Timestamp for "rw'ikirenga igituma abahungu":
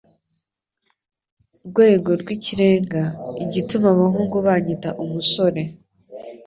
2.21-4.35